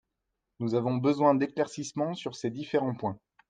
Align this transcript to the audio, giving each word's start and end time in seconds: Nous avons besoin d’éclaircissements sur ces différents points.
Nous 0.59 0.73
avons 0.73 0.95
besoin 0.95 1.35
d’éclaircissements 1.35 2.15
sur 2.15 2.33
ces 2.35 2.49
différents 2.49 2.95
points. 2.95 3.19